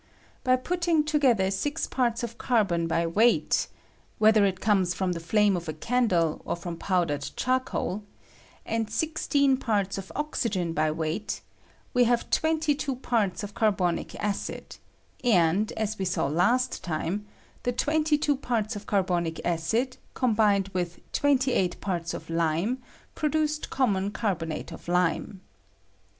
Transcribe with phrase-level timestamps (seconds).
[0.43, 3.67] By putting together 6 parts of carbon by weight
[4.17, 8.01] (whether it comes from the flame of a candle or from powdered charcoal)
[8.65, 11.41] and 16 parts of oxygen by weight,
[11.93, 14.77] we have 22 parts of carbonic acid;
[15.23, 17.27] and, as we saw last time,
[17.61, 22.81] the 22 parts of carbonic acid combined with 28 parts of lime,
[23.13, 25.41] produced common carbonate of lime.